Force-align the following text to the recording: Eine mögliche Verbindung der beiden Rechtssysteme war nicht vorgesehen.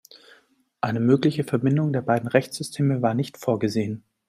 Eine 0.81 0.99
mögliche 0.99 1.43
Verbindung 1.43 1.93
der 1.93 2.01
beiden 2.01 2.27
Rechtssysteme 2.27 3.03
war 3.03 3.13
nicht 3.13 3.37
vorgesehen. 3.37 4.03